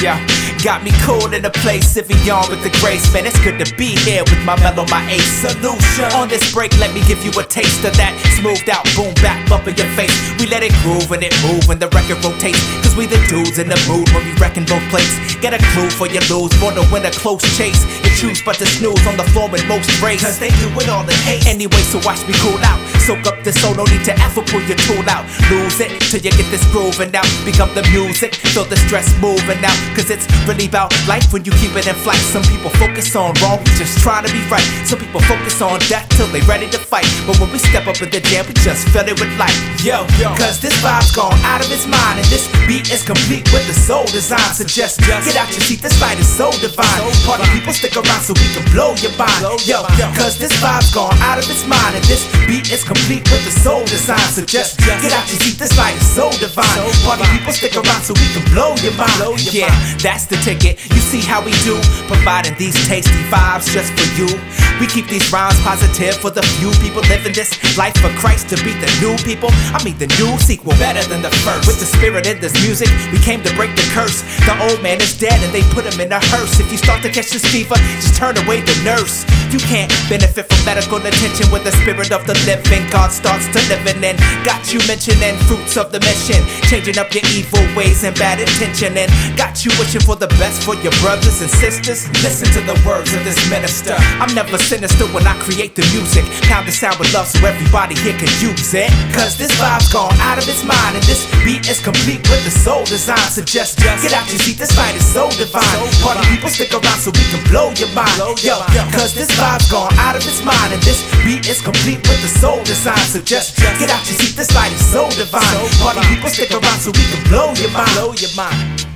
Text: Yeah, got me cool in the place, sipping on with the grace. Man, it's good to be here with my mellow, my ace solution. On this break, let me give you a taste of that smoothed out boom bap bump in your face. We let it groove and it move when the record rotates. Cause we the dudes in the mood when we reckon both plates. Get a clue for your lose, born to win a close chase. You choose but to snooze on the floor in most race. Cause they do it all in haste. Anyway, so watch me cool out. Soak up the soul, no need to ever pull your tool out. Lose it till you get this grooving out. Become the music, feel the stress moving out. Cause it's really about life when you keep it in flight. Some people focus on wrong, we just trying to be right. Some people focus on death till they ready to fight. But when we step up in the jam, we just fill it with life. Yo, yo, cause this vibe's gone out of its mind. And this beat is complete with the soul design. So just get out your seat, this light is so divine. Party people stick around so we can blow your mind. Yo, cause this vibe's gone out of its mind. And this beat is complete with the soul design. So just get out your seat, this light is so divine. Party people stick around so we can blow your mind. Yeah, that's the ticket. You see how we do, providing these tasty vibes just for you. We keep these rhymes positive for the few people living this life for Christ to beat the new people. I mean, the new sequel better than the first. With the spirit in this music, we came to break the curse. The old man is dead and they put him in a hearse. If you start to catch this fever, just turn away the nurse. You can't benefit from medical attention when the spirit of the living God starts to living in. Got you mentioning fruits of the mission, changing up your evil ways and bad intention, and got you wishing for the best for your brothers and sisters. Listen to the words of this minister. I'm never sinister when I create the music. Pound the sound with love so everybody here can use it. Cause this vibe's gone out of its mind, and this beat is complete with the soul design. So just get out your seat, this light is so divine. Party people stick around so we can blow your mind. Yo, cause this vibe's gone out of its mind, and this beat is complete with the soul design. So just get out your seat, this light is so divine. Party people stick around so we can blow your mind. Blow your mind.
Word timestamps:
Yeah, 0.00 0.16
got 0.62 0.82
me 0.82 0.90
cool 1.02 1.32
in 1.32 1.42
the 1.42 1.50
place, 1.62 1.86
sipping 1.88 2.18
on 2.30 2.48
with 2.50 2.62
the 2.62 2.70
grace. 2.80 3.12
Man, 3.12 3.26
it's 3.26 3.38
good 3.42 3.58
to 3.62 3.68
be 3.76 3.96
here 4.04 4.24
with 4.24 4.42
my 4.44 4.58
mellow, 4.60 4.86
my 4.90 5.02
ace 5.10 5.42
solution. 5.42 6.04
On 6.18 6.28
this 6.28 6.52
break, 6.52 6.76
let 6.78 6.92
me 6.94 7.00
give 7.06 7.22
you 7.24 7.30
a 7.38 7.44
taste 7.44 7.84
of 7.84 7.94
that 7.96 8.14
smoothed 8.38 8.70
out 8.70 8.86
boom 8.94 9.14
bap 9.22 9.38
bump 9.48 9.66
in 9.66 9.74
your 9.76 9.90
face. 9.98 10.14
We 10.38 10.46
let 10.46 10.62
it 10.62 10.72
groove 10.82 11.10
and 11.10 11.22
it 11.22 11.34
move 11.42 11.66
when 11.66 11.78
the 11.78 11.88
record 11.90 12.22
rotates. 12.22 12.62
Cause 12.82 12.94
we 12.94 13.06
the 13.06 13.18
dudes 13.26 13.58
in 13.58 13.68
the 13.68 13.78
mood 13.90 14.06
when 14.14 14.22
we 14.26 14.32
reckon 14.38 14.64
both 14.64 14.82
plates. 14.90 15.14
Get 15.42 15.54
a 15.54 15.60
clue 15.74 15.90
for 15.90 16.06
your 16.06 16.22
lose, 16.30 16.54
born 16.58 16.74
to 16.74 16.84
win 16.90 17.06
a 17.06 17.10
close 17.10 17.42
chase. 17.56 17.82
You 18.02 18.10
choose 18.14 18.42
but 18.42 18.56
to 18.58 18.66
snooze 18.66 19.02
on 19.06 19.16
the 19.16 19.26
floor 19.34 19.50
in 19.54 19.62
most 19.66 19.90
race. 20.02 20.22
Cause 20.22 20.38
they 20.38 20.50
do 20.62 20.70
it 20.78 20.88
all 20.88 21.02
in 21.02 21.18
haste. 21.26 21.46
Anyway, 21.46 21.82
so 21.90 21.98
watch 22.02 22.22
me 22.26 22.34
cool 22.42 22.58
out. 22.62 22.78
Soak 23.06 23.26
up 23.26 23.38
the 23.42 23.52
soul, 23.52 23.74
no 23.74 23.84
need 23.84 24.04
to 24.04 24.14
ever 24.22 24.42
pull 24.42 24.62
your 24.66 24.78
tool 24.86 25.04
out. 25.08 25.24
Lose 25.50 25.80
it 25.80 25.90
till 26.10 26.22
you 26.22 26.30
get 26.30 26.48
this 26.50 26.64
grooving 26.70 27.14
out. 27.14 27.28
Become 27.44 27.74
the 27.74 27.82
music, 27.90 28.34
feel 28.34 28.64
the 28.64 28.76
stress 28.86 29.08
moving 29.20 29.62
out. 29.64 29.78
Cause 29.96 30.10
it's 30.10 30.26
really 30.48 30.66
about 30.66 30.88
life 31.06 31.30
when 31.30 31.44
you 31.44 31.52
keep 31.60 31.76
it 31.76 31.86
in 31.86 31.94
flight. 32.00 32.16
Some 32.32 32.42
people 32.48 32.70
focus 32.80 33.14
on 33.14 33.36
wrong, 33.44 33.60
we 33.60 33.70
just 33.76 34.00
trying 34.00 34.24
to 34.24 34.32
be 34.32 34.40
right. 34.48 34.64
Some 34.88 34.98
people 34.98 35.20
focus 35.28 35.60
on 35.60 35.78
death 35.92 36.08
till 36.16 36.26
they 36.32 36.40
ready 36.48 36.68
to 36.70 36.78
fight. 36.80 37.04
But 37.28 37.38
when 37.38 37.52
we 37.52 37.58
step 37.58 37.86
up 37.86 38.00
in 38.00 38.08
the 38.08 38.20
jam, 38.20 38.48
we 38.48 38.54
just 38.64 38.88
fill 38.88 39.04
it 39.04 39.20
with 39.20 39.28
life. 39.36 39.54
Yo, 39.84 40.08
yo, 40.16 40.32
cause 40.40 40.58
this 40.58 40.72
vibe's 40.80 41.12
gone 41.12 41.36
out 41.44 41.60
of 41.60 41.68
its 41.70 41.84
mind. 41.84 42.16
And 42.16 42.28
this 42.32 42.48
beat 42.64 42.88
is 42.88 43.04
complete 43.04 43.44
with 43.52 43.68
the 43.68 43.76
soul 43.76 44.08
design. 44.08 44.48
So 44.56 44.64
just 44.64 45.00
get 45.04 45.36
out 45.36 45.52
your 45.52 45.60
seat, 45.60 45.84
this 45.84 46.00
light 46.00 46.18
is 46.18 46.26
so 46.26 46.50
divine. 46.64 47.04
Party 47.28 47.44
people 47.52 47.76
stick 47.76 47.92
around 47.92 48.24
so 48.24 48.32
we 48.40 48.48
can 48.56 48.64
blow 48.72 48.96
your 49.04 49.12
mind. 49.20 49.44
Yo, 49.68 49.84
cause 50.16 50.40
this 50.40 50.48
vibe's 50.64 50.88
gone 50.96 51.12
out 51.20 51.36
of 51.36 51.44
its 51.44 51.68
mind. 51.68 51.92
And 51.92 52.00
this 52.08 52.24
beat 52.48 52.72
is 52.72 52.80
complete 52.80 53.28
with 53.28 53.44
the 53.44 53.52
soul 53.52 53.84
design. 53.84 54.24
So 54.32 54.40
just 54.48 54.80
get 54.80 55.12
out 55.12 55.28
your 55.28 55.36
seat, 55.44 55.60
this 55.60 55.76
light 55.76 55.92
is 56.00 56.08
so 56.08 56.32
divine. 56.40 56.64
Party 57.04 57.28
people 57.28 57.52
stick 57.52 57.76
around 57.76 58.00
so 58.00 58.16
we 58.16 58.24
can 58.32 58.40
blow 58.56 58.72
your 58.80 58.96
mind. 58.96 59.44
Yeah, 59.52 59.68
that's 60.00 60.24
the 60.24 60.40
ticket. 60.40 60.80
You 60.88 61.04
see 61.04 61.20
how 61.20 61.44
we 61.44 61.52
do, 61.68 61.76
providing 62.08 62.56
these 62.56 62.72
tasty 62.88 63.20
vibes 63.28 63.68
just 63.76 63.92
for 63.92 64.08
you. 64.16 64.32
We 64.80 64.86
keep 64.86 65.04
these 65.12 65.28
rhymes 65.28 65.60
positive 65.60 66.16
for 66.16 66.30
the 66.30 66.40
few 66.56 66.70
people 66.80 67.02
living 67.12 67.36
this 67.36 67.52
life 67.76 67.98
for 68.00 68.08
Christ 68.16 68.48
to 68.50 68.56
beat 68.64 68.80
the 68.80 68.88
new 69.04 69.18
people. 69.20 69.50
I 69.76 69.84
mean, 69.84 69.98
the 69.98 70.08
new 70.16 70.32
sequel 70.38 70.72
better 70.80 71.04
than 71.12 71.20
the 71.20 71.34
first. 71.44 71.68
With 71.68 71.76
the 71.76 71.84
spirit 71.84 72.24
in 72.24 72.40
this 72.40 72.54
music, 72.64 72.88
we 73.12 73.18
came 73.18 73.42
to 73.42 73.52
break 73.52 73.76
the 73.76 73.84
curse. 73.92 74.24
The 74.48 74.56
old 74.64 74.80
man 74.82 74.96
is 74.96 75.12
dead 75.12 75.36
and 75.44 75.52
they 75.52 75.60
put 75.76 75.84
him 75.84 76.00
in 76.00 76.08
a 76.08 76.20
hearse. 76.32 76.56
If 76.56 76.72
you 76.72 76.78
start 76.80 77.04
to 77.04 77.12
catch 77.12 77.28
this 77.36 77.44
fever, 77.52 77.76
just 78.00 78.16
turn 78.16 78.32
away 78.48 78.64
the 78.64 78.72
nurse. 78.80 79.28
You 79.52 79.60
can't 79.60 79.92
benefit 80.08 80.48
from 80.48 80.60
medical 80.64 80.96
attention 80.96 81.52
when 81.52 81.64
the 81.64 81.72
spirit 81.84 82.12
of 82.12 82.24
the 82.24 82.32
living 82.48 82.84
God 82.88 83.12
starts 83.12 83.44
to 83.52 83.60
living 83.68 84.00
in. 84.00 84.16
Got 84.48 84.72
you 84.72 84.80
mentioning 84.88 85.36
fruits 85.44 85.76
of 85.76 85.92
the 85.92 86.00
mission, 86.00 86.40
changing 86.64 86.96
up 86.96 87.12
your 87.12 87.24
evil 87.28 87.60
ways 87.76 88.04
and 88.04 88.16
bad 88.16 88.40
intention, 88.40 88.96
and 88.96 89.08
got 89.36 89.68
you 89.68 89.72
wishing 89.76 90.00
for 90.00 90.16
the 90.16 90.28
best 90.40 90.64
for 90.64 90.76
your 90.80 90.96
brothers 91.04 91.44
and 91.44 91.52
sisters. 91.52 92.08
Listen 92.24 92.48
to 92.56 92.64
the 92.64 92.76
words 92.88 93.12
of 93.12 93.24
this 93.28 93.40
minister. 93.52 93.96
I'm 94.16 94.32
never 94.32 94.56
sinister 94.56 95.04
when 95.12 95.28
I 95.28 95.36
create 95.44 95.76
the 95.76 95.84
music. 95.92 96.24
Pound 96.48 96.68
the 96.68 96.72
sound 96.72 96.96
with 96.96 97.12
love 97.12 97.28
so 97.28 97.44
everybody 97.44 98.00
here 98.00 98.16
can 98.16 98.32
use 98.40 98.72
it. 98.72 98.88
Cause 99.12 99.36
this 99.36 99.52
vibe's 99.60 99.92
gone 99.92 100.16
out 100.24 100.40
of 100.40 100.48
its 100.48 100.64
mind, 100.64 100.96
and 100.96 101.04
this 101.04 101.28
beat 101.44 101.68
is 101.68 101.80
complete 101.84 102.24
with 102.32 102.44
the 102.48 102.52
soul 102.52 102.84
design. 102.88 103.28
So 103.28 103.44
just 103.44 103.76
get 103.80 104.12
out 104.12 104.28
your 104.28 104.37
seat, 104.38 104.58
this 104.58 104.76
light 104.78 104.94
is 104.94 105.04
so 105.04 105.28
divine. 105.34 105.64
Party 106.00 106.22
people 106.30 106.48
stick 106.48 106.72
around 106.72 107.00
so 107.02 107.10
we 107.10 107.24
can 107.28 107.42
blow 107.50 107.74
your 107.74 107.90
mind. 107.92 108.14
Yo, 108.42 108.56
cause 108.94 109.14
this 109.14 109.30
vibe's 109.34 109.70
gone 109.70 109.92
out 109.98 110.14
of 110.14 110.22
its 110.22 110.44
mind, 110.44 110.72
and 110.72 110.82
this 110.82 111.02
beat 111.24 111.48
is 111.48 111.60
complete 111.60 112.00
with 112.06 112.20
the 112.22 112.30
soul 112.38 112.62
design. 112.64 112.98
So 113.10 113.20
just 113.20 113.56
get 113.58 113.90
out 113.90 114.04
your 114.06 114.16
seat, 114.16 114.36
this 114.36 114.54
light 114.54 114.72
is 114.72 114.84
so 114.86 115.10
divine. 115.10 115.42
Party 115.82 116.00
people 116.08 116.30
stick 116.30 116.50
around 116.50 116.80
so 116.80 116.90
we 116.94 117.04
can 117.10 117.22
blow 117.28 117.52
your 117.54 117.70
mind. 117.70 117.90
Blow 117.94 118.14
your 118.14 118.32
mind. 118.36 118.86